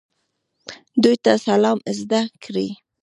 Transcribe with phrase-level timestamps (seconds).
[1.03, 2.69] دوی ته اسلام زده کړئ